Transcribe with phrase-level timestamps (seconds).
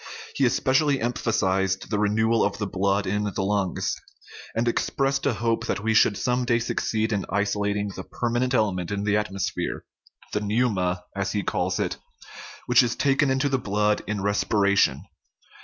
[0.33, 3.95] He especially emphasized the renewal of the blood in the lungs,
[4.55, 8.89] and expressed a hope that we should some day succeed in isolating the permanent element
[8.89, 9.85] in the atmosphere
[10.33, 11.97] the pneuma, as he calls it
[12.65, 15.03] which is taken into the blood in respiration.